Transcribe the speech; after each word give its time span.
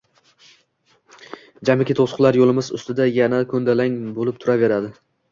jamiki 1.67 1.95
to‘siqlar 1.99 2.39
yo‘limiz 2.39 2.69
ustida 2.77 3.07
yana 3.17 3.41
ko‘ndalang 3.51 3.99
bo‘lib 4.15 4.41
turaveradi 4.45 4.91